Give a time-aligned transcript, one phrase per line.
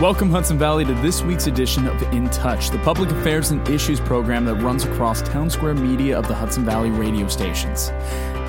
[0.00, 4.00] Welcome, Hudson Valley, to this week's edition of In Touch, the public affairs and issues
[4.00, 7.90] program that runs across Town Square Media of the Hudson Valley radio stations.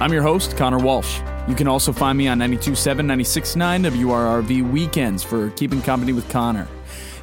[0.02, 1.20] I'm your host, Connor Walsh.
[1.48, 6.68] You can also find me on 92.7, 96.9 WRRV weekends for keeping company with Connor.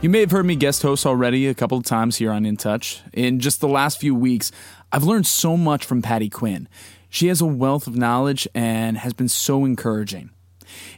[0.02, 2.56] You may have heard me guest host already a couple of times here on In
[2.56, 3.02] Touch.
[3.12, 4.52] In just the last few weeks,
[4.92, 6.68] I've learned so much from Patty Quinn.
[7.10, 10.30] She has a wealth of knowledge and has been so encouraging.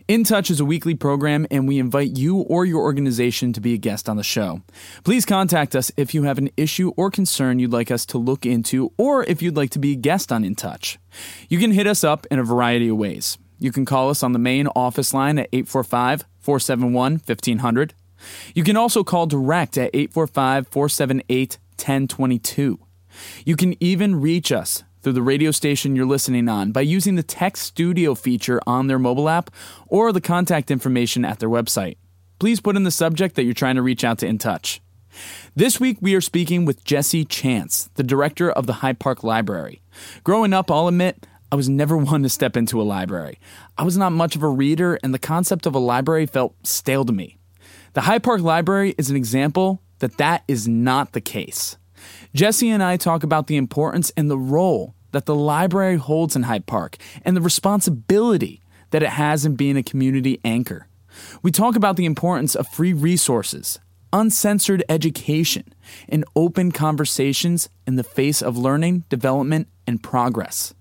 [0.07, 3.75] In Touch is a weekly program, and we invite you or your organization to be
[3.75, 4.63] a guest on the show.
[5.05, 8.45] Please contact us if you have an issue or concern you'd like us to look
[8.45, 10.99] into, or if you'd like to be a guest on In Touch.
[11.49, 13.39] You can hit us up in a variety of ways.
[13.59, 17.95] You can call us on the main office line at 845 471 1500.
[18.55, 22.79] You can also call direct at 845 478 1022.
[23.45, 27.23] You can even reach us through the radio station you're listening on by using the
[27.23, 29.51] Text Studio feature on their mobile app
[29.87, 31.99] or the contact information at their website.
[32.39, 34.81] Please put in the subject that you're trying to reach out to In Touch.
[35.55, 39.83] This week, we are speaking with Jesse Chance, the director of the Hyde Park Library.
[40.25, 43.39] Growing up, I'll admit, I was never one to step into a library.
[43.77, 47.05] I was not much of a reader, and the concept of a library felt stale
[47.05, 47.37] to me.
[47.93, 51.77] The Hyde Park Library is an example that that is not the case.
[52.35, 56.43] Jesse and I talk about the importance and the role that the library holds in
[56.43, 60.89] Hyde Park and the responsibility that it has in being a community anchor.
[61.41, 63.79] We talk about the importance of free resources,
[64.13, 65.73] uncensored education,
[66.09, 70.75] and open conversations in the face of learning, development, and progress.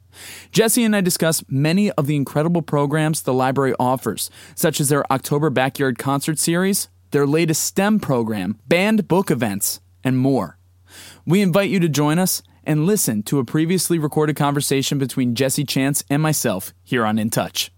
[0.51, 5.11] Jesse and I discuss many of the incredible programs the library offers, such as their
[5.11, 10.57] October Backyard Concert Series, their latest STEM program, banned book events, and more.
[11.25, 15.63] We invite you to join us and listen to a previously recorded conversation between Jesse
[15.63, 17.71] Chance and myself here on In Touch.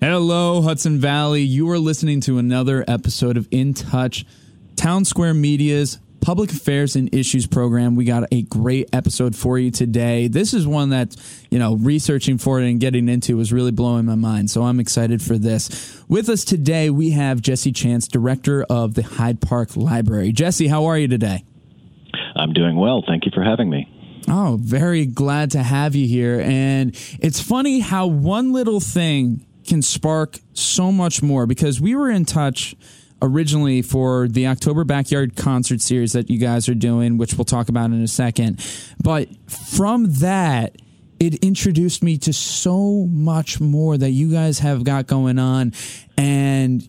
[0.00, 1.42] Hello, Hudson Valley.
[1.42, 4.24] You are listening to another episode of In Touch,
[4.76, 7.96] Town Square Media's public affairs and issues program.
[7.96, 10.28] We got a great episode for you today.
[10.28, 11.16] This is one that,
[11.50, 14.50] you know, researching for it and getting into was really blowing my mind.
[14.50, 16.02] So I'm excited for this.
[16.08, 20.32] With us today, we have Jesse Chance, director of the Hyde Park Library.
[20.32, 21.44] Jesse, how are you today?
[22.36, 23.02] I'm doing well.
[23.06, 23.88] Thank you for having me.
[24.28, 26.40] Oh, very glad to have you here.
[26.40, 32.10] And it's funny how one little thing can spark so much more because we were
[32.10, 32.74] in touch
[33.22, 37.68] originally for the October Backyard Concert Series that you guys are doing, which we'll talk
[37.68, 38.64] about in a second.
[39.02, 40.76] But from that,
[41.18, 45.72] it introduced me to so much more that you guys have got going on.
[46.16, 46.88] And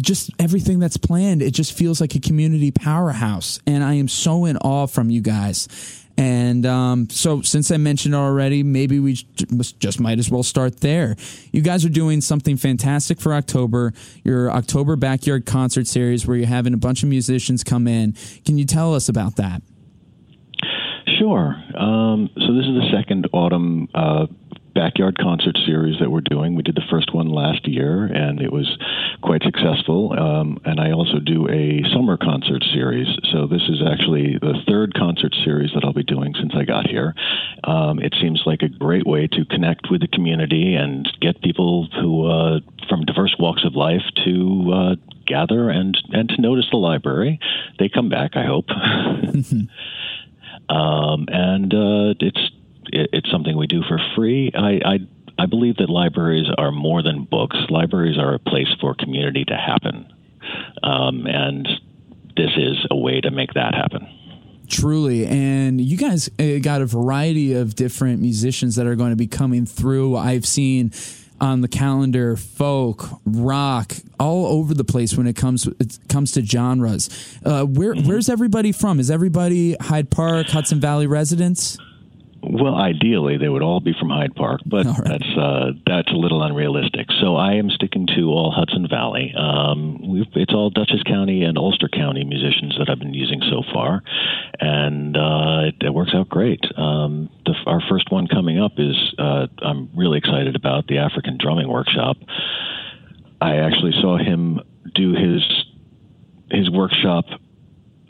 [0.00, 3.60] just everything that's planned, it just feels like a community powerhouse.
[3.66, 5.68] And I am so in awe from you guys.
[6.16, 11.16] And um, so, since I mentioned already, maybe we just might as well start there.
[11.50, 16.46] You guys are doing something fantastic for October, your October Backyard Concert Series, where you're
[16.46, 18.14] having a bunch of musicians come in.
[18.44, 19.62] Can you tell us about that?
[21.18, 21.56] Sure.
[21.78, 24.26] Um, so, this is the second autumn uh,
[24.74, 26.54] backyard concert series that we're doing.
[26.54, 28.78] We did the first one last year, and it was
[29.22, 30.12] quite successful.
[30.18, 33.08] Um, and I also do a summer concert series.
[33.32, 36.86] So this is actually the third concert series that I'll be doing since I got
[36.86, 37.14] here.
[37.64, 41.88] Um, it seems like a great way to connect with the community and get people
[42.00, 46.76] who uh, from diverse walks of life to uh, gather and and to notice the
[46.76, 47.38] library.
[47.78, 48.68] They come back, I hope.
[50.68, 52.50] um, and uh, it's
[52.92, 54.52] it, it's something we do for free.
[54.54, 54.98] I, I
[55.38, 57.56] I believe that libraries are more than books.
[57.70, 60.12] Libraries are a place for community to happen,
[60.82, 61.66] um, and
[62.36, 64.06] this is a way to make that happen.
[64.68, 65.26] Truly.
[65.26, 69.26] And you guys uh, got a variety of different musicians that are going to be
[69.26, 70.16] coming through.
[70.16, 70.92] I've seen
[71.40, 76.44] on the calendar folk, rock, all over the place when it comes it comes to
[76.44, 77.08] genres.
[77.44, 78.06] Uh, where mm-hmm.
[78.06, 79.00] where's everybody from?
[79.00, 81.78] Is everybody Hyde Park, Hudson Valley residents?
[82.42, 85.04] Well, ideally, they would all be from Hyde Park, but right.
[85.04, 87.06] that's uh, that's a little unrealistic.
[87.20, 89.34] So I am sticking to all Hudson Valley.
[89.36, 89.98] Um,
[90.34, 94.02] it's all Dutchess County and Ulster County musicians that I've been using so far,
[94.58, 96.64] and uh, it, it, works out great.
[96.76, 101.36] Um, the, our first one coming up is uh, I'm really excited about the African
[101.38, 102.16] Drumming Workshop.
[103.40, 104.60] I actually saw him
[104.94, 105.42] do his
[106.50, 107.26] his workshop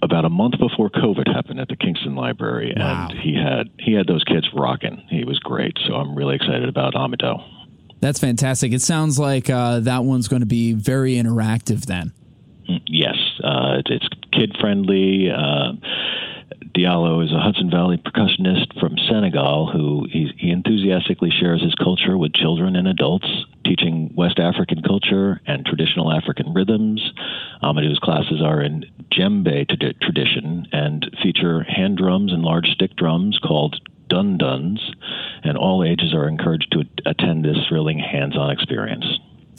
[0.03, 3.09] about a month before COVID happened at the Kingston Library, wow.
[3.11, 5.05] and he had he had those kids rocking.
[5.09, 7.43] He was great, so I'm really excited about Amadou.
[8.01, 8.73] That's fantastic.
[8.73, 12.13] It sounds like uh, that one's going to be very interactive then.
[12.69, 15.31] Mm, yes, uh, it's kid friendly.
[15.31, 15.73] Uh,
[16.81, 22.33] Diallo is a Hudson Valley percussionist from Senegal who he, enthusiastically shares his culture with
[22.33, 23.27] children and adults,
[23.67, 27.03] teaching West African culture and traditional African rhythms.
[27.63, 29.69] Amadou's classes are in djembe
[30.01, 33.77] tradition and feature hand drums and large stick drums called
[34.09, 34.81] dun duns,
[35.45, 39.05] and all ages are encouraged to attend this thrilling hands on experience.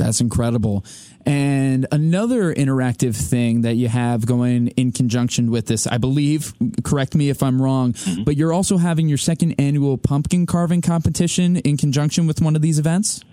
[0.02, 0.84] That's incredible.
[1.28, 6.54] And another interactive thing that you have going in conjunction with this, I believe,
[6.84, 8.24] correct me if I'm wrong, mm-hmm.
[8.24, 12.64] but you're also having your second annual pumpkin carving competition in conjunction with one of
[12.64, 13.24] these events?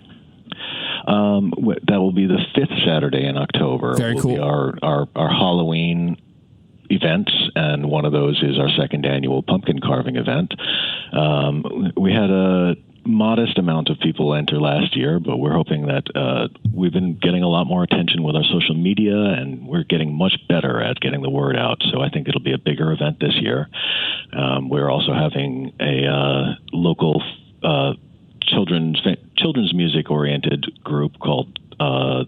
[1.07, 1.51] Um,
[1.87, 3.95] that will be the fifth Saturday in October.
[3.95, 4.39] Very cool.
[4.39, 6.17] Our, our, our Halloween
[6.91, 10.53] events, and one of those is our second annual pumpkin carving event.
[11.13, 12.75] Um, we had a
[13.09, 17.43] modest amount of people enter last year, but we're hoping that uh, we've been getting
[17.43, 21.21] a lot more attention with our social media, and we're getting much better at getting
[21.21, 21.81] the word out.
[21.91, 23.67] So I think it'll be a bigger event this year.
[24.31, 27.21] Um, we're also having a uh, local
[27.63, 27.93] uh,
[28.41, 29.01] children's
[29.37, 32.23] children's music oriented group called uh,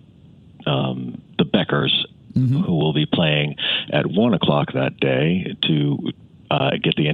[0.66, 1.94] um, the Beckers,
[2.34, 2.62] mm-hmm.
[2.62, 3.56] who will be playing
[3.92, 6.12] at one o'clock that day to
[6.50, 7.07] uh, get the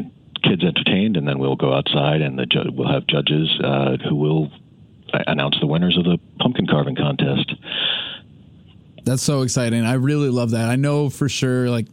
[0.47, 4.15] kids entertained, and then we'll go outside and the ju- we'll have judges uh, who
[4.15, 4.51] will
[5.13, 7.53] announce the winners of the pumpkin carving contest.
[9.03, 9.85] That's so exciting.
[9.85, 10.69] I really love that.
[10.69, 11.87] I know for sure, like,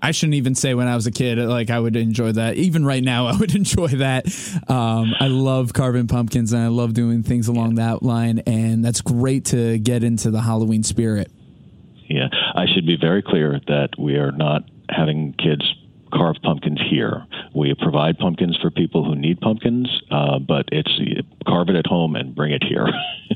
[0.00, 2.56] I shouldn't even say when I was a kid, like, I would enjoy that.
[2.56, 4.26] Even right now, I would enjoy that.
[4.68, 8.40] Um, I love carving pumpkins and I love doing things along that line.
[8.40, 11.30] And that's great to get into the Halloween spirit.
[12.08, 12.28] Yeah.
[12.54, 15.62] I should be very clear that we are not having kids
[16.10, 17.26] carve pumpkins here.
[17.54, 20.90] We provide pumpkins for people who need pumpkins, uh, but it's
[21.46, 22.88] carve it at home and bring it here.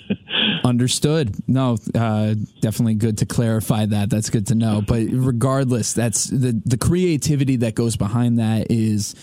[0.64, 1.36] Understood.
[1.48, 4.10] No, uh, definitely good to clarify that.
[4.10, 4.82] That's good to know.
[4.86, 9.14] But regardless, that's the the creativity that goes behind that is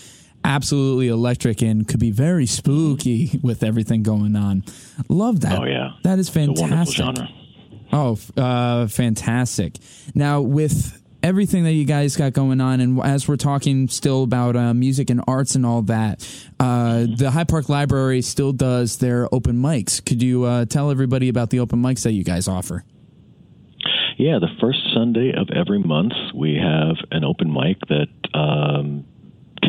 [0.44, 4.64] absolutely electric and could be very spooky with everything going on.
[5.08, 5.60] Love that.
[5.60, 7.06] Oh yeah, that is fantastic.
[7.92, 9.74] Oh, uh, fantastic!
[10.14, 12.80] Now with everything that you guys got going on.
[12.80, 16.26] And as we're talking still about uh, music and arts and all that,
[16.58, 20.04] uh, the Hyde Park Library still does their open mics.
[20.04, 22.84] Could you uh, tell everybody about the open mics that you guys offer?
[24.18, 29.06] Yeah, the first Sunday of every month, we have an open mic that um,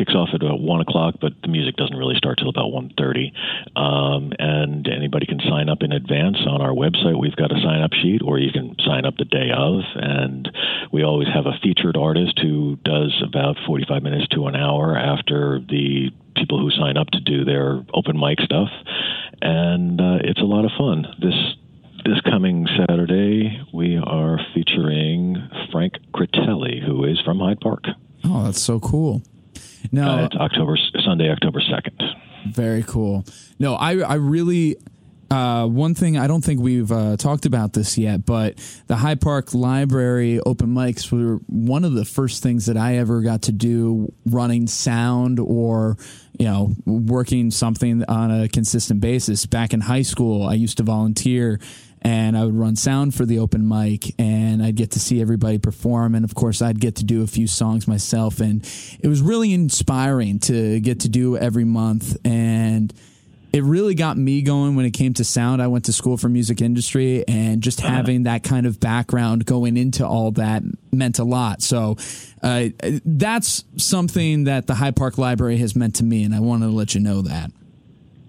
[0.02, 2.92] kicks off at about one o'clock, but the music doesn't really start till about one
[2.98, 3.32] thirty.
[3.76, 7.18] Um, and anybody can sign up in advance on our website.
[7.18, 9.80] We've got a sign up sheet, or you can sign up the day of.
[9.94, 10.50] And
[10.92, 14.96] we always have a featured artist who does about forty five minutes to an hour
[14.96, 18.68] after the people who sign up to do their open mic stuff.
[19.40, 21.06] And uh, it's a lot of fun.
[21.20, 21.38] This
[22.04, 25.36] this coming Saturday, we are featuring
[25.70, 27.84] Frank Critelli, who is from Hyde Park.
[28.24, 29.22] Oh, that's so cool.
[29.90, 32.00] No, uh, it's October Sunday, October second.
[32.46, 33.24] Very cool.
[33.58, 34.76] No, I I really
[35.32, 39.20] uh, one thing I don't think we've uh, talked about this yet, but the Hyde
[39.20, 43.52] Park Library open mics were one of the first things that I ever got to
[43.52, 45.96] do running sound or
[46.38, 49.46] you know working something on a consistent basis.
[49.46, 51.60] Back in high school, I used to volunteer
[52.02, 55.58] and I would run sound for the open mic and I'd get to see everybody
[55.58, 58.62] perform and of course I'd get to do a few songs myself and
[59.00, 62.92] it was really inspiring to get to do every month and
[63.52, 65.60] it really got me going when it came to sound.
[65.60, 67.94] I went to school for music industry and just uh-huh.
[67.94, 71.60] having that kind of background going into all that meant a lot.
[71.62, 71.96] So
[72.42, 72.68] uh,
[73.04, 76.72] that's something that the Hyde Park Library has meant to me and I wanted to
[76.72, 77.52] let you know that.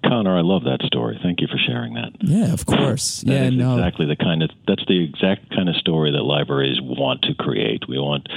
[0.04, 1.18] Connor, I love that story.
[1.24, 2.12] Thank you for sharing that.
[2.22, 3.22] Yeah, of course.
[3.22, 3.78] that yeah, no.
[3.78, 7.84] exactly the kind of that's the exact kind of story that libraries want to create.
[7.88, 8.28] We want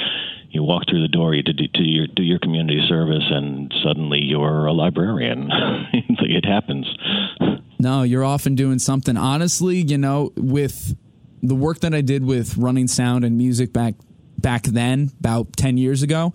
[0.50, 4.21] you walk through the door, you do, do your do your community service, and suddenly
[4.23, 5.50] you're a librarian.
[5.93, 6.87] it happens.
[7.78, 9.16] No, you're often doing something.
[9.16, 10.97] Honestly, you know, with
[11.43, 13.95] the work that I did with running sound and music back
[14.38, 16.33] back then, about ten years ago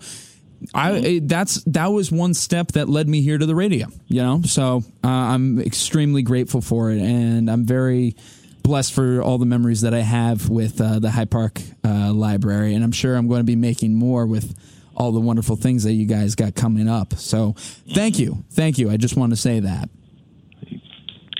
[0.74, 1.26] I mm-hmm.
[1.26, 3.88] that's that was one step that led me here to the radio.
[4.08, 8.16] You know, so uh, I'm extremely grateful for it, and I'm very
[8.62, 12.74] blessed for all the memories that I have with uh, the Hyde Park uh, Library,
[12.74, 14.56] and I'm sure I'm going to be making more with
[14.94, 17.14] all the wonderful things that you guys got coming up.
[17.14, 17.54] So,
[17.94, 18.90] thank you, thank you.
[18.90, 19.88] I just want to say that.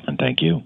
[0.06, 0.62] And thank you.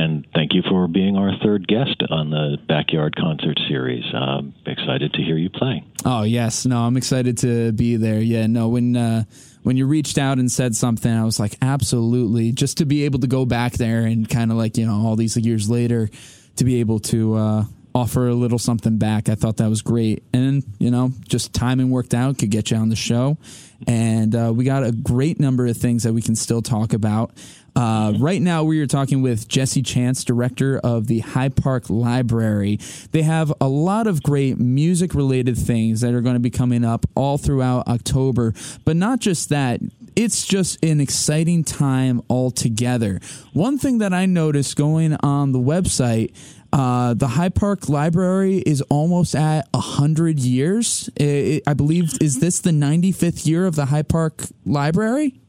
[0.00, 4.04] And thank you for being our third guest on the Backyard Concert Series.
[4.14, 5.84] Um, excited to hear you play.
[6.06, 8.20] Oh yes, no, I'm excited to be there.
[8.20, 9.24] Yeah, no, when uh,
[9.62, 12.52] when you reached out and said something, I was like, absolutely.
[12.52, 15.16] Just to be able to go back there and kind of like you know all
[15.16, 16.08] these years later,
[16.56, 17.64] to be able to uh,
[17.94, 19.28] offer a little something back.
[19.28, 20.22] I thought that was great.
[20.32, 23.38] And, you know, just timing worked out, could get you on the show.
[23.86, 27.32] And uh, we got a great number of things that we can still talk about.
[27.76, 32.78] Uh, right now, we are talking with Jesse Chance, director of the Hyde Park Library.
[33.12, 36.84] They have a lot of great music related things that are going to be coming
[36.84, 38.54] up all throughout October.
[38.84, 39.80] But not just that,
[40.16, 43.20] it's just an exciting time altogether.
[43.52, 46.34] One thing that I noticed going on the website,
[46.72, 51.08] uh, the Hyde Park Library is almost at 100 years.
[51.16, 55.39] It, it, I believe, is this the 95th year of the Hyde Park Library?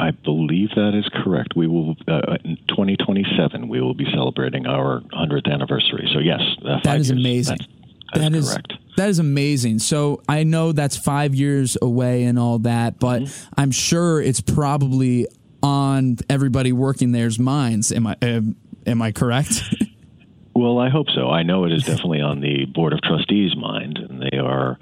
[0.00, 1.54] I believe that is correct.
[1.54, 6.08] We will uh, in 2027 we will be celebrating our 100th anniversary.
[6.14, 7.20] So yes, uh, that is years.
[7.20, 7.58] amazing.
[7.58, 7.70] That's,
[8.14, 8.72] that's that is correct.
[8.96, 9.78] that is amazing.
[9.80, 13.54] So I know that's five years away and all that, but mm-hmm.
[13.60, 15.26] I'm sure it's probably
[15.62, 17.92] on everybody working there's minds.
[17.92, 18.40] Am I uh,
[18.86, 19.62] am I correct?
[20.54, 21.28] well, I hope so.
[21.28, 24.78] I know it is definitely on the board of trustees' mind, and they are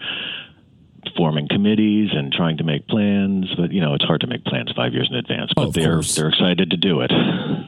[1.19, 3.53] forming committees and trying to make plans.
[3.57, 5.51] But you know, it's hard to make plans five years in advance.
[5.55, 6.15] But oh, they're course.
[6.15, 7.11] they're excited to do it.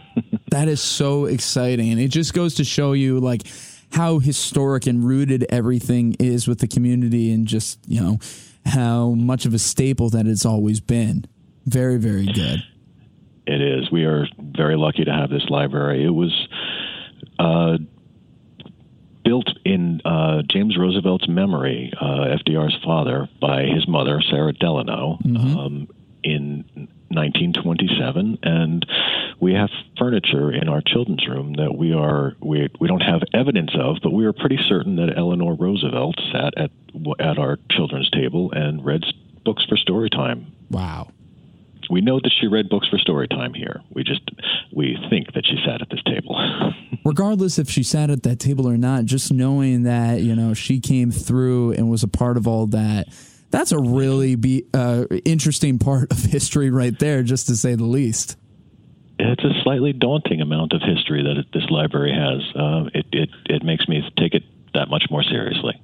[0.51, 3.43] that is so exciting, and it just goes to show you like
[3.93, 8.19] how historic and rooted everything is with the community, and just you know
[8.65, 11.27] how much of a staple that it's always been.
[11.67, 12.63] Very, very good.
[13.47, 13.91] It is.
[13.91, 16.05] We are very lucky to have this library.
[16.05, 16.49] It was.
[17.39, 17.79] Uh,
[19.25, 25.59] built in uh, James Roosevelt's memory, uh, FDR's father, by his mother, Sarah Delano, mm-hmm.
[25.59, 25.89] um,
[26.23, 26.65] in
[27.09, 28.87] 1927, and
[29.41, 33.73] we have furniture in our children's room that we are we we don't have evidence
[33.75, 36.71] of, but we are pretty certain that Eleanor Roosevelt sat at
[37.19, 39.03] at our children's table and read
[39.45, 40.53] books for story time.
[40.71, 41.11] Wow
[41.91, 43.83] we know that she read books for story time here.
[43.91, 44.23] We just
[44.73, 46.37] we think that she sat at this table.
[47.05, 50.81] Regardless if she sat at that table or not, just knowing that you know she
[50.81, 53.09] came through and was a part of all that.
[53.51, 57.85] That's a really be uh, interesting part of history right there, just to say the
[57.85, 58.37] least.
[59.19, 62.41] It's a slightly daunting amount of history that it, this library has.
[62.55, 64.45] Uh, it, it it makes me take it
[64.75, 65.81] that much more seriously.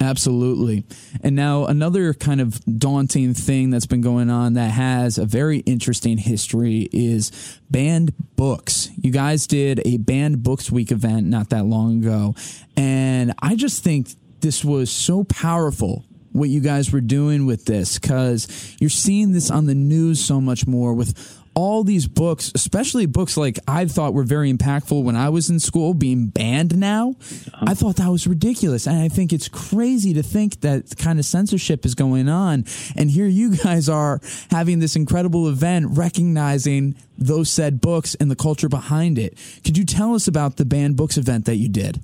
[0.00, 0.84] Absolutely.
[1.22, 5.58] And now another kind of daunting thing that's been going on that has a very
[5.60, 8.88] interesting history is banned books.
[8.98, 12.34] You guys did a banned books week event not that long ago.
[12.78, 14.08] And I just think
[14.40, 19.50] this was so powerful what you guys were doing with this because you're seeing this
[19.50, 24.14] on the news so much more with all these books, especially books like I thought
[24.14, 27.16] were very impactful when I was in school, being banned now.
[27.60, 28.86] I thought that was ridiculous.
[28.86, 32.64] And I think it's crazy to think that kind of censorship is going on.
[32.96, 38.36] And here you guys are having this incredible event recognizing those said books and the
[38.36, 39.36] culture behind it.
[39.64, 42.02] Could you tell us about the banned books event that you did?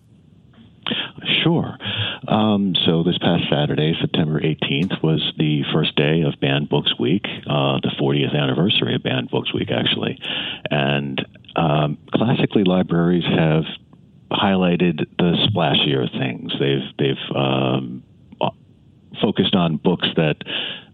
[1.42, 1.78] Sure.
[2.28, 7.24] Um, so this past Saturday, September 18th, was the first day of Banned Books Week,
[7.24, 10.18] uh, the 40th anniversary of Banned Books Week, actually.
[10.70, 13.64] And um, classically, libraries have
[14.30, 16.52] highlighted the splashier things.
[16.58, 18.02] They've they've um,
[18.40, 18.50] uh,
[19.20, 20.36] focused on books that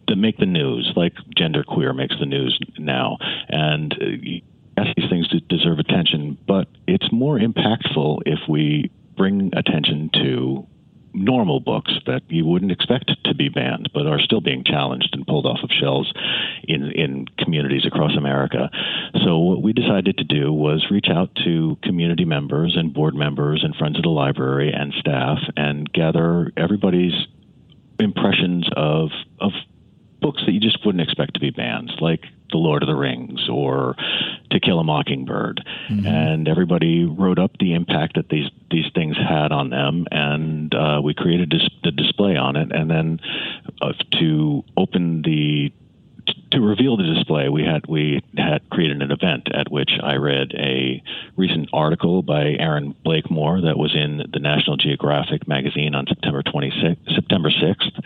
[0.08, 3.92] that make the news, like genderqueer makes the news now, and.
[3.92, 4.40] Uh,
[4.76, 10.66] yes, these things deserve attention, but it's more impactful if we bring attention to
[11.14, 15.26] normal books that you wouldn't expect to be banned, but are still being challenged and
[15.26, 16.12] pulled off of shelves
[16.64, 18.70] in in communities across America.
[19.24, 23.62] So what we decided to do was reach out to community members and board members
[23.64, 27.14] and friends of the library and staff and gather everybody's
[27.98, 29.52] impressions of of
[30.22, 33.48] books that you just wouldn't expect to be banned, like The Lord of the Rings
[33.50, 33.96] or
[34.50, 35.62] To Kill a Mockingbird.
[35.90, 36.06] Mm-hmm.
[36.06, 41.00] And everybody wrote up the impact that these these things had on them, and uh,
[41.04, 42.72] we created dis- the display on it.
[42.72, 43.20] And then
[43.82, 45.72] uh, to open the
[46.50, 50.52] to reveal the display, we had we had created an event at which I read
[50.54, 51.02] a
[51.36, 57.14] recent article by Erin Blakemore that was in the National Geographic magazine on September 26th,
[57.14, 58.00] September 6th,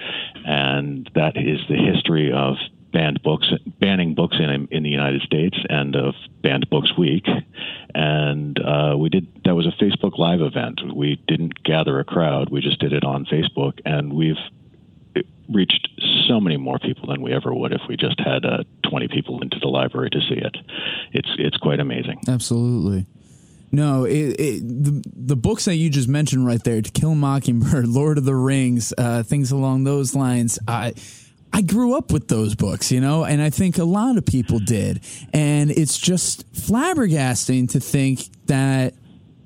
[0.45, 2.56] and that is the history of
[2.92, 3.49] banned books,
[3.80, 7.26] banning books in in the United States, and of Banned Books Week.
[7.95, 10.80] And uh, we did that was a Facebook Live event.
[10.95, 14.37] We didn't gather a crowd; we just did it on Facebook, and we've
[15.49, 15.88] reached
[16.28, 19.42] so many more people than we ever would if we just had uh, 20 people
[19.42, 20.56] into the library to see it.
[21.12, 22.20] It's it's quite amazing.
[22.28, 23.06] Absolutely.
[23.73, 27.14] No, it, it, the the books that you just mentioned right there, To Kill a
[27.14, 30.58] Mockingbird, Lord of the Rings, uh, things along those lines.
[30.66, 30.94] I
[31.52, 34.58] I grew up with those books, you know, and I think a lot of people
[34.58, 35.00] did,
[35.32, 38.94] and it's just flabbergasting to think that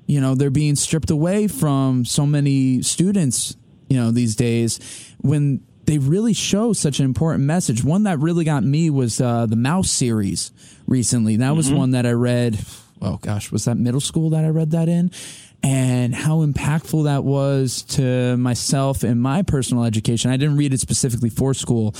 [0.07, 3.55] you know they're being stripped away from so many students
[3.91, 4.79] you know these days
[5.19, 7.83] when they really show such an important message.
[7.83, 10.53] One that really got me was uh, the Maus series
[10.87, 11.35] recently.
[11.35, 11.57] That mm-hmm.
[11.57, 12.57] was one that i read
[13.01, 15.11] oh gosh was that middle school that i read that in?
[15.63, 20.31] And how impactful that was to myself and my personal education.
[20.31, 21.93] I didn't read it specifically for school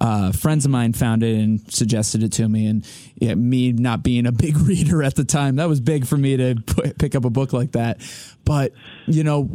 [0.00, 2.66] uh, friends of mine found it and suggested it to me.
[2.66, 2.86] And
[3.16, 6.36] yeah, me not being a big reader at the time, that was big for me
[6.36, 8.00] to put, pick up a book like that.
[8.44, 8.72] But,
[9.06, 9.50] you know,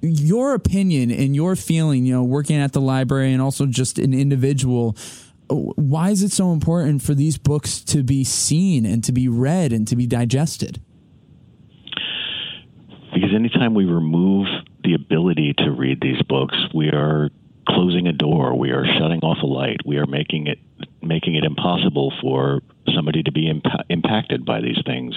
[0.00, 4.14] your opinion and your feeling, you know, working at the library and also just an
[4.14, 4.96] individual,
[5.48, 9.72] why is it so important for these books to be seen and to be read
[9.72, 10.80] and to be digested?
[13.14, 14.46] Because anytime we remove
[14.84, 17.30] the ability to read these books, we are
[17.68, 18.58] closing a door.
[18.58, 19.78] We are shutting off a light.
[19.84, 20.58] We are making it
[21.02, 22.60] making it impossible for
[22.94, 25.14] somebody to be impa- impacted by these things.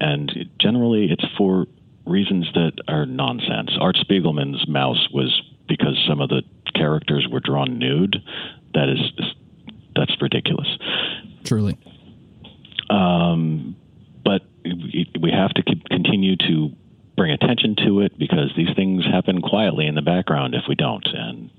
[0.00, 1.66] And generally, it's for
[2.06, 3.70] reasons that are nonsense.
[3.80, 6.42] Art Spiegelman's Maus was because some of the
[6.74, 8.16] characters were drawn nude.
[8.74, 8.98] That is
[9.94, 10.68] that's ridiculous.
[11.44, 11.78] Truly.
[12.90, 13.76] Um,
[14.24, 16.70] but we have to continue to
[17.16, 21.06] bring attention to it because these things happen quietly in the background if we don't.
[21.12, 21.50] And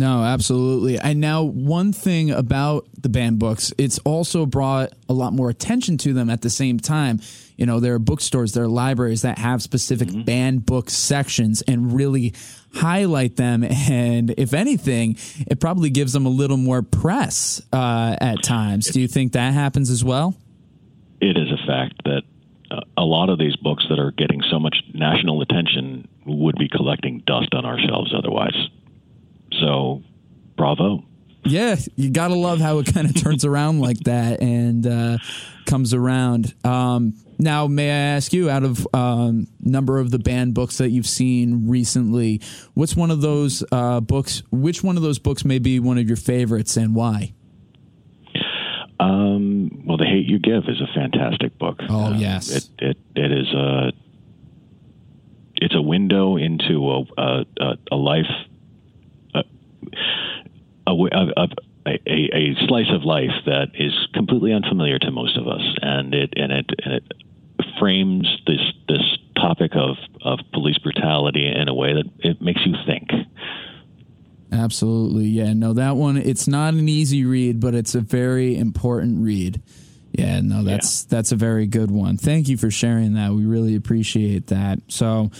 [0.00, 0.98] No, absolutely.
[0.98, 5.98] And now, one thing about the banned books, it's also brought a lot more attention
[5.98, 7.20] to them at the same time.
[7.58, 10.22] You know, there are bookstores, there are libraries that have specific mm-hmm.
[10.22, 12.32] banned book sections and really
[12.72, 13.62] highlight them.
[13.62, 18.86] And if anything, it probably gives them a little more press uh, at times.
[18.86, 20.34] Do you think that happens as well?
[21.20, 22.22] It is a fact that
[22.70, 26.68] uh, a lot of these books that are getting so much national attention would be
[26.68, 28.56] collecting dust on our shelves otherwise.
[29.60, 30.02] So,
[30.56, 31.04] bravo.
[31.44, 35.18] Yeah, you gotta love how it kind of turns around like that and uh,
[35.66, 36.54] comes around.
[36.64, 40.90] Um, now, may I ask you, out of um, number of the banned books that
[40.90, 42.42] you've seen recently,
[42.74, 44.42] what's one of those uh, books?
[44.50, 47.32] Which one of those books may be one of your favorites, and why?
[49.00, 51.80] Um, well, The Hate You Give is a fantastic book.
[51.88, 53.92] Oh um, yes, it, it it is a
[55.60, 57.04] it's a window into a
[57.60, 58.26] a, a life
[60.90, 66.14] a, a, a, slice of life that is completely unfamiliar to most of us, and
[66.14, 67.04] it and it, and it
[67.78, 69.02] frames this this
[69.36, 73.08] topic of of police brutality in a way that it makes you think.
[74.52, 75.52] Absolutely, yeah.
[75.52, 79.62] No, that one it's not an easy read, but it's a very important read.
[80.12, 81.16] Yeah, no, that's yeah.
[81.16, 82.16] that's a very good one.
[82.16, 83.32] Thank you for sharing that.
[83.32, 84.80] We really appreciate that.
[84.88, 85.30] So,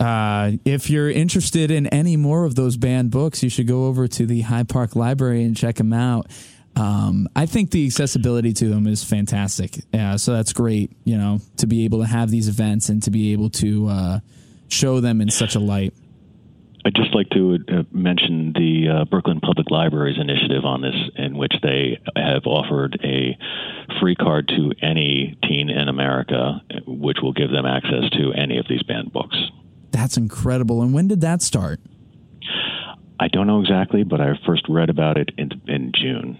[0.00, 4.08] uh, if you're interested in any more of those banned books, you should go over
[4.08, 6.26] to the Hyde Park Library and check them out.
[6.74, 9.78] Um, I think the accessibility to them is fantastic.
[9.94, 13.10] Yeah, so that's great, you know, to be able to have these events and to
[13.10, 14.20] be able to uh,
[14.68, 15.94] show them in such a light.
[16.86, 21.36] I'd just like to uh, mention the uh, Brooklyn Public Libraries initiative on this, in
[21.36, 23.36] which they have offered a
[24.00, 28.66] free card to any teen in America, which will give them access to any of
[28.68, 29.36] these banned books.
[29.90, 30.80] That's incredible.
[30.80, 31.80] And when did that start?
[33.18, 36.38] I don't know exactly, but I first read about it in, in June.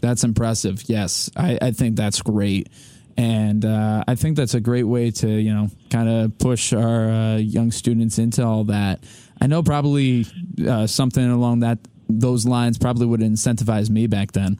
[0.00, 0.84] That's impressive.
[0.86, 2.70] Yes, I, I think that's great.
[3.18, 7.10] And uh, I think that's a great way to, you know, kind of push our
[7.10, 9.04] uh, young students into all that.
[9.44, 10.24] I know probably
[10.66, 11.78] uh, something along that
[12.08, 14.58] those lines probably would incentivize me back then.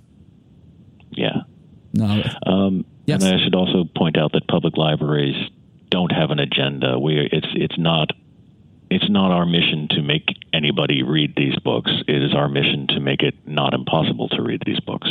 [1.11, 1.45] Yeah.
[1.95, 2.23] No.
[2.45, 3.25] Um, yes.
[3.25, 5.37] And I should also point out that public libraries
[5.89, 6.99] don't have an agenda.
[6.99, 8.11] We it's it's not
[8.91, 11.91] it's not our mission to make anybody read these books.
[12.07, 15.09] It is our mission to make it not impossible to read these books.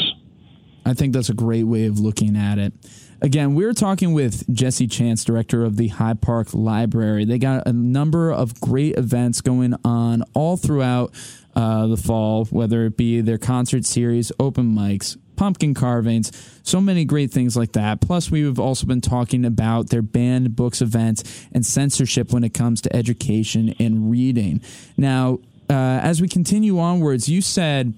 [0.86, 2.74] I think that's a great way of looking at it.
[3.22, 7.24] Again, we are talking with Jesse Chance, director of the Hyde Park Library.
[7.24, 11.14] They got a number of great events going on all throughout
[11.56, 16.32] uh, the fall, whether it be their concert series, open mics, pumpkin carvings,
[16.64, 18.02] so many great things like that.
[18.02, 22.82] Plus, we've also been talking about their banned books events and censorship when it comes
[22.82, 24.62] to education and reading.
[24.98, 27.94] Now, uh, as we continue onwards, you said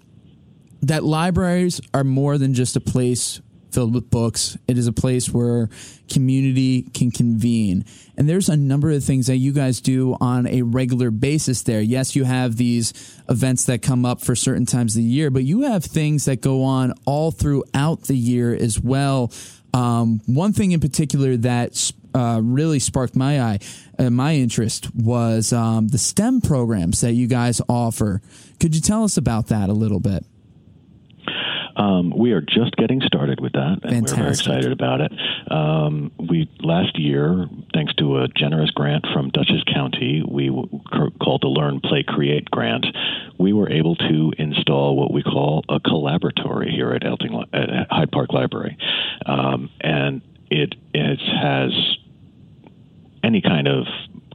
[0.81, 3.41] that libraries are more than just a place
[3.75, 4.57] filled with books.
[4.69, 5.69] It is a place where
[6.09, 7.83] community can convene.
[8.15, 11.81] And there's a number of things that you guys do on a regular basis there.
[11.81, 12.93] Yes, you have these
[13.27, 16.39] events that come up for certain times of the year, but you have things that
[16.39, 19.33] go on all throughout the year as well.
[19.73, 23.59] Um, one thing in particular that uh, really sparked my eye,
[23.99, 28.21] uh, my interest was um, the STEM programs that you guys offer.
[28.61, 30.25] Could you tell us about that a little bit?
[31.75, 34.17] Um, we are just getting started with that, and Fantastic.
[34.17, 35.11] we're very excited about it.
[35.51, 40.49] Um, we last year, thanks to a generous grant from Dutchess County, we
[41.21, 42.85] called the Learn, Play, Create grant.
[43.37, 48.11] We were able to install what we call a collaboratory here at, Elting, at Hyde
[48.11, 48.77] Park Library,
[49.25, 51.71] um, and it, it has
[53.23, 53.85] any kind of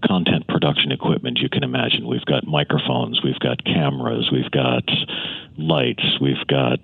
[0.05, 2.07] content production equipment you can imagine.
[2.07, 4.85] We've got microphones, we've got cameras, we've got
[5.57, 6.81] lights, we've got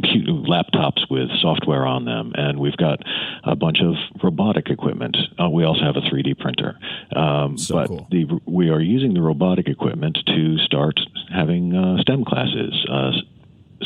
[0.00, 3.00] computer laptops with software on them, and we've got
[3.44, 5.16] a bunch of robotic equipment.
[5.40, 6.78] Uh, we also have a 3D printer.
[7.14, 8.08] Um, so but cool.
[8.10, 11.00] the, we are using the robotic equipment to start
[11.32, 12.74] having uh, STEM classes.
[12.90, 13.12] Uh,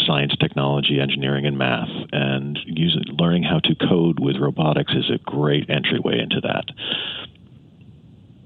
[0.07, 5.18] science, technology, engineering, and math, and using, learning how to code with robotics is a
[5.18, 6.64] great entryway into that.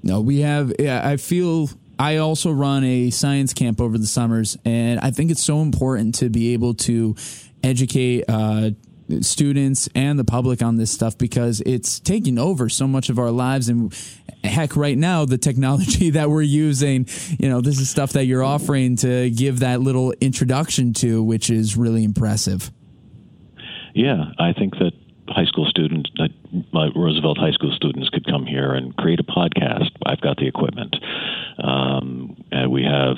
[0.01, 0.73] No, we have.
[0.79, 5.31] Yeah, I feel I also run a science camp over the summers, and I think
[5.31, 7.15] it's so important to be able to
[7.65, 8.71] educate uh,
[9.21, 13.31] students and the public on this stuff because it's taking over so much of our
[13.31, 13.69] lives.
[13.69, 13.93] And
[14.43, 17.07] heck, right now, the technology that we're using,
[17.39, 21.49] you know, this is stuff that you're offering to give that little introduction to, which
[21.49, 22.71] is really impressive.
[23.93, 24.91] Yeah, I think that
[25.27, 26.27] high school students, uh,
[26.95, 29.89] Roosevelt High School students, could come here and create a podcast.
[30.05, 30.95] I've got the equipment.
[31.57, 33.17] Um, and we have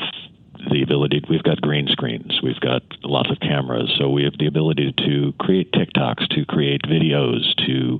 [0.71, 4.47] the ability, we've got green screens, we've got lots of cameras, so we have the
[4.47, 7.99] ability to create TikToks, to create videos, to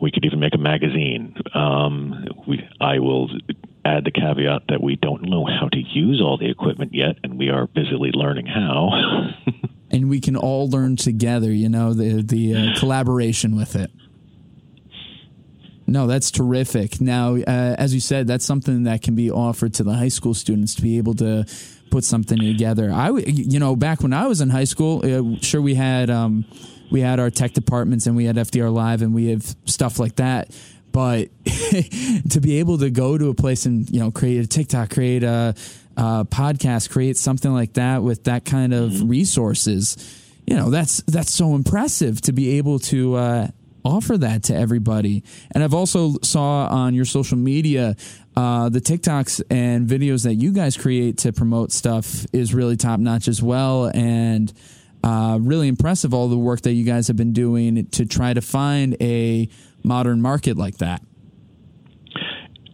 [0.00, 1.36] we could even make a magazine.
[1.54, 3.28] Um, we, I will
[3.84, 7.38] add the caveat that we don't know how to use all the equipment yet, and
[7.38, 8.90] we are busily learning how.
[9.90, 11.52] and we can all learn together.
[11.52, 13.90] You know, the the uh, collaboration with it.
[15.90, 17.00] No, that's terrific.
[17.00, 20.34] Now, uh, as you said, that's something that can be offered to the high school
[20.34, 21.44] students to be able to
[21.90, 22.92] put something together.
[22.92, 26.44] I, you know, back when I was in high school, uh, sure we had um,
[26.92, 30.16] we had our tech departments and we had FDR Live and we have stuff like
[30.16, 30.56] that.
[30.92, 34.90] But to be able to go to a place and you know create a TikTok,
[34.90, 35.56] create a,
[35.96, 39.96] a podcast, create something like that with that kind of resources,
[40.46, 43.16] you know, that's that's so impressive to be able to.
[43.16, 43.48] Uh,
[43.84, 45.22] offer that to everybody.
[45.52, 47.96] And I've also saw on your social media
[48.36, 53.00] uh, the TikToks and videos that you guys create to promote stuff is really top
[53.00, 54.52] notch as well, and
[55.02, 56.14] uh, really impressive.
[56.14, 59.48] All the work that you guys have been doing to try to find a
[59.82, 61.02] modern market like that.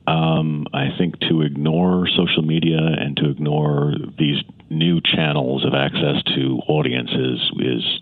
[0.06, 4.38] Um, I think to ignore social media and to ignore these
[4.70, 8.00] new channels of access to audiences is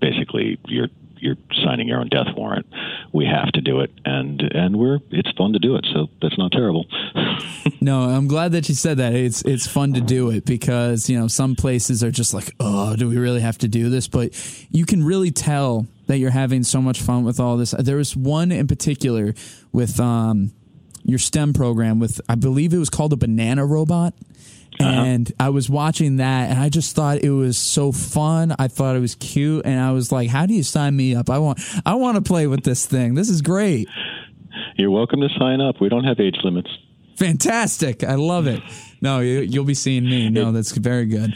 [0.00, 2.66] basically you're you're signing your own death warrant.
[3.12, 5.86] We have to do it, and and we're it's fun to do it.
[5.92, 6.86] So that's not terrible.
[7.80, 9.14] no, I'm glad that you said that.
[9.14, 12.96] It's it's fun to do it because you know some places are just like, oh,
[12.96, 14.08] do we really have to do this?
[14.08, 14.34] But
[14.70, 17.72] you can really tell that you're having so much fun with all this.
[17.78, 19.34] There was one in particular
[19.72, 20.52] with um
[21.04, 24.14] your STEM program with I believe it was called a banana robot.
[24.80, 24.88] Uh-huh.
[24.90, 28.54] And I was watching that and I just thought it was so fun.
[28.58, 31.30] I thought it was cute and I was like, how do you sign me up?
[31.30, 33.14] I want I want to play with this thing.
[33.14, 33.88] This is great.
[34.76, 35.80] You're welcome to sign up.
[35.80, 36.68] We don't have age limits.
[37.16, 38.04] Fantastic.
[38.04, 38.62] I love it.
[39.00, 40.28] No, you, will be seeing me.
[40.28, 41.32] No, that's very good.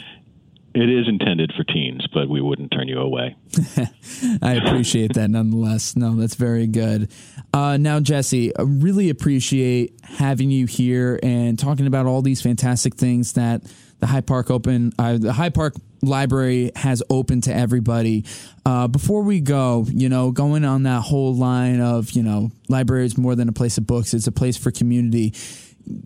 [0.73, 3.35] It is intended for teens, but we wouldn't turn you away.
[4.41, 5.97] I appreciate that nonetheless.
[5.97, 7.11] No, that's very good.
[7.53, 12.95] Uh, now, Jesse, I really appreciate having you here and talking about all these fantastic
[12.95, 13.63] things that
[13.99, 18.25] the Hyde Park Open, uh, the Hyde Park Library has open to everybody.
[18.65, 23.05] Uh, before we go, you know, going on that whole line of, you know, library
[23.05, 25.33] is more than a place of books; it's a place for community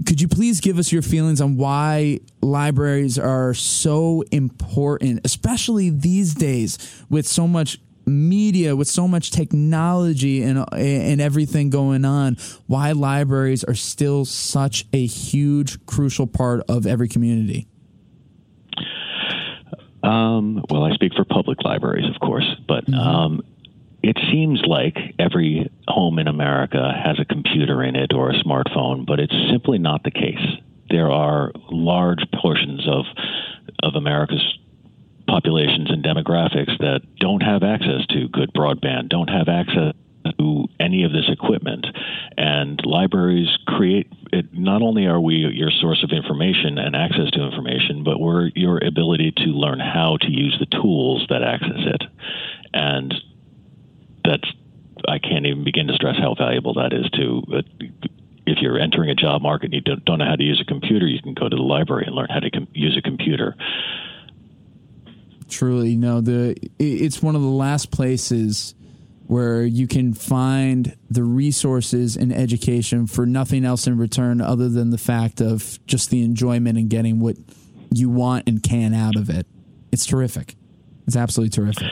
[0.05, 6.33] could you please give us your feelings on why libraries are so important, especially these
[6.33, 12.37] days with so much media, with so much technology and and everything going on?
[12.67, 17.67] Why libraries are still such a huge, crucial part of every community?
[20.03, 22.93] Um, well, I speak for public libraries, of course, but mm-hmm.
[22.93, 23.41] um,
[24.05, 29.03] it seems like every home in America has a computer in it or a smartphone,
[29.03, 30.45] but it's simply not the case.
[30.91, 33.05] There are large portions of
[33.81, 34.59] of America's
[35.27, 39.93] populations and demographics that don't have access to good broadband, don't have access
[40.37, 41.87] to any of this equipment.
[42.37, 44.53] And libraries create it.
[44.53, 48.77] Not only are we your source of information and access to information, but we're your
[48.85, 52.03] ability to learn how to use the tools that access it.
[52.71, 53.13] And
[54.25, 54.51] that's
[55.07, 57.43] I can't even begin to stress how valuable that is to.
[57.53, 57.61] Uh,
[58.47, 60.65] if you're entering a job market and you don't, don't know how to use a
[60.65, 63.55] computer, you can go to the library and learn how to com- use a computer.
[65.49, 66.21] Truly, no.
[66.21, 68.73] The it's one of the last places
[69.27, 74.91] where you can find the resources and education for nothing else in return other than
[74.91, 77.35] the fact of just the enjoyment and getting what
[77.91, 79.47] you want and can out of it.
[79.91, 80.55] It's terrific.
[81.07, 81.91] It's absolutely terrific.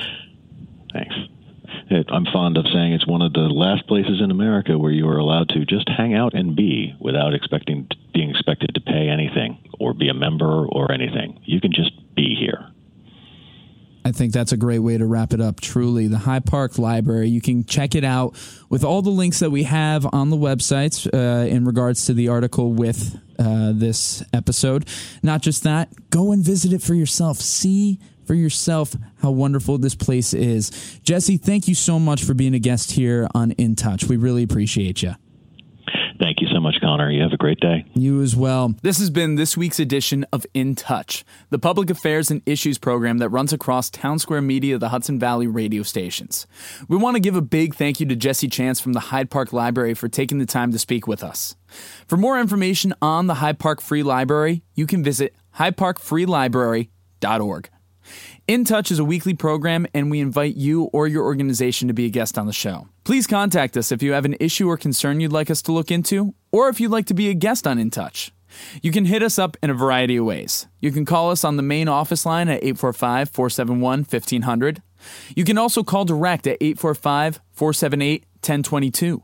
[1.90, 2.10] Thanks.
[2.12, 5.18] I'm fond of saying it's one of the last places in America where you are
[5.18, 9.94] allowed to just hang out and be without expecting being expected to pay anything or
[9.94, 11.40] be a member or anything.
[11.44, 12.70] You can just be here.
[14.06, 15.62] I think that's a great way to wrap it up.
[15.62, 17.30] Truly, the Hyde Park Library.
[17.30, 18.36] You can check it out
[18.70, 22.28] with all the links that we have on the websites uh, in regards to the
[22.28, 24.88] article with uh, this episode.
[25.22, 27.38] Not just that, go and visit it for yourself.
[27.38, 31.00] See for yourself how wonderful this place is.
[31.04, 34.06] Jesse, thank you so much for being a guest here on In Touch.
[34.06, 35.16] We really appreciate you.
[36.20, 37.12] Thank you so much, Connor.
[37.12, 37.86] You have a great day.
[37.94, 38.76] You as well.
[38.82, 43.18] This has been this week's edition of In Touch, the public affairs and issues program
[43.18, 46.48] that runs across Town Square Media, the Hudson Valley radio stations.
[46.88, 49.52] We want to give a big thank you to Jesse Chance from the Hyde Park
[49.52, 51.58] Library for taking the time to speak with us.
[52.08, 57.70] For more information on the Hyde Park Free Library, you can visit hydeparkfreelibrary.org.
[58.48, 62.06] In Touch is a weekly program, and we invite you or your organization to be
[62.06, 62.88] a guest on the show.
[63.04, 65.92] Please contact us if you have an issue or concern you'd like us to look
[65.92, 68.32] into, or if you'd like to be a guest on In Touch.
[68.82, 70.68] You can hit us up in a variety of ways.
[70.80, 74.82] You can call us on the main office line at 845 471 1500.
[75.36, 79.24] You can also call direct at 845 478 1022.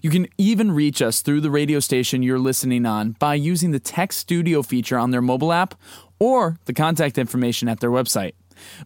[0.00, 3.80] You can even reach us through the radio station you're listening on by using the
[3.80, 5.74] Text Studio feature on their mobile app
[6.18, 8.32] or the contact information at their website.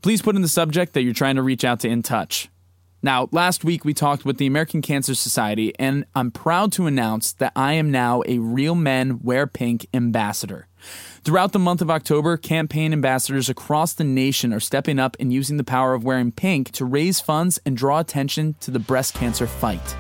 [0.03, 2.49] Please put in the subject that you're trying to reach out to In Touch.
[3.03, 7.33] Now, last week we talked with the American Cancer Society, and I'm proud to announce
[7.33, 10.67] that I am now a Real Men Wear Pink ambassador.
[11.25, 15.57] Throughout the month of October, campaign ambassadors across the nation are stepping up and using
[15.57, 19.47] the power of wearing pink to raise funds and draw attention to the breast cancer
[19.47, 19.97] fight.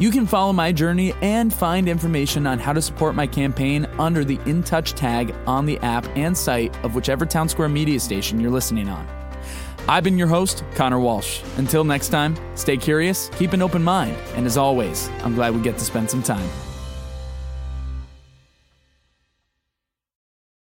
[0.00, 4.24] You can follow my journey and find information on how to support my campaign under
[4.24, 8.38] the In Touch tag on the app and site of whichever Town Square media station
[8.38, 9.08] you're listening on.
[9.88, 11.42] I've been your host, Connor Walsh.
[11.56, 15.62] Until next time, stay curious, keep an open mind, and as always, I'm glad we
[15.62, 16.48] get to spend some time.